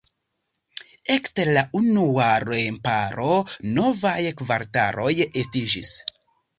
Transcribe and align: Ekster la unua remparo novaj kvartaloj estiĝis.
Ekster 1.15 1.51
la 1.57 1.63
unua 1.81 2.31
remparo 2.47 3.31
novaj 3.79 4.19
kvartaloj 4.43 5.15
estiĝis. 5.27 5.97